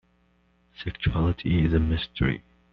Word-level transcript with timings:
Sexuality 0.83 1.63
is 1.63 1.73
a 1.73 1.79
mystery. 1.79 2.41